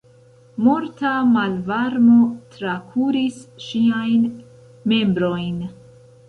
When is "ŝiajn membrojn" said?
3.67-5.63